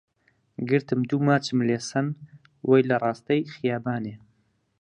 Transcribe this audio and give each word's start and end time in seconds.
گرتم 0.69 0.99
دوو 1.09 1.23
ماچم 1.27 1.59
لێ 1.67 1.77
سەند 1.89 2.13
وەی 2.69 2.87
لە 2.89 2.95
ڕاستەی 3.03 3.49
خیابانێ 3.53 4.15